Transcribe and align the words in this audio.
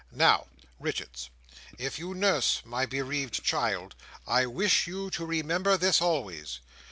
Now, 0.15 0.47
Richards, 0.79 1.29
if 1.77 1.99
you 1.99 2.15
nurse 2.15 2.63
my 2.65 2.87
bereaved 2.87 3.43
child, 3.43 3.93
I 4.25 4.47
wish 4.47 4.87
you 4.87 5.11
to 5.11 5.25
remember 5.27 5.77
this 5.77 6.01
always. 6.01 6.59